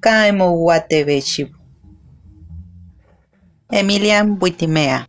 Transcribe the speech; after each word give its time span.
Caemouatevechiu. 0.00 1.46
Emilian 3.70 4.36
Buitimea. 4.38 5.06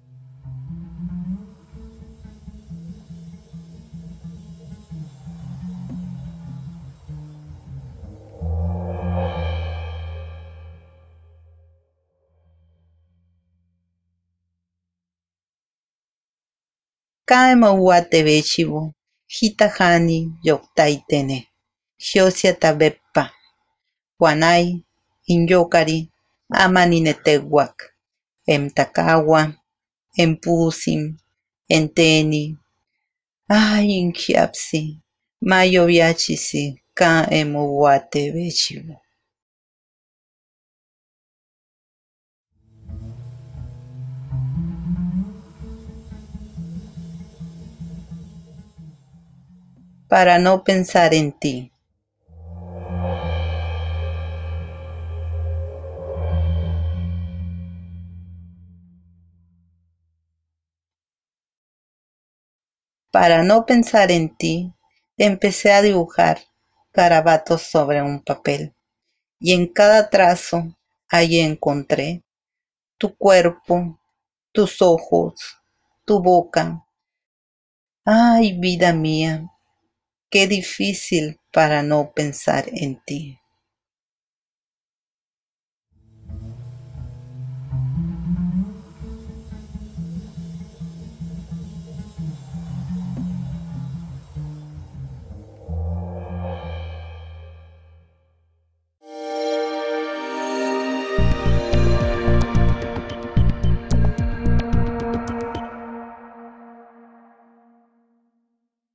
Caemouatevechiu. 17.29 18.93
Jitahani 19.35 20.17
yoctaitene. 20.47 21.37
Chelsea 22.05 22.53
tavepa 22.53 23.23
waanahi 24.19 24.85
injo 25.33 25.61
okali 25.61 25.97
amanine 26.63 27.13
teguak 27.25 27.75
emtakawa 28.53 29.41
empusi 30.23 30.93
enteni 31.75 32.43
ay 33.49 33.87
inkiapsi 34.01 34.81
mayo 35.49 35.81
viachisi 35.89 36.63
ka 36.97 37.09
emoguate 37.39 38.21
vechivo. 38.31 38.95
Para 50.09 50.39
no 50.39 50.63
pensar 50.63 51.13
en 51.13 51.31
ti. 51.41 51.76
Para 63.19 63.41
no 63.41 63.65
pensar 63.65 64.11
en 64.11 64.29
ti, 64.37 64.71
empecé 65.17 65.71
a 65.73 65.81
dibujar 65.81 66.37
garabatos 66.93 67.63
sobre 67.63 67.99
un 67.99 68.23
papel 68.23 68.75
y 69.39 69.53
en 69.53 69.65
cada 69.73 70.11
trazo 70.11 70.77
allí 71.09 71.39
encontré 71.39 72.21
tu 72.99 73.17
cuerpo, 73.17 73.99
tus 74.51 74.83
ojos, 74.83 75.33
tu 76.05 76.21
boca. 76.21 76.85
Ay, 78.05 78.53
vida 78.59 78.93
mía, 78.93 79.49
qué 80.29 80.45
difícil 80.45 81.39
para 81.51 81.81
no 81.81 82.11
pensar 82.11 82.65
en 82.71 83.01
ti. 83.03 83.39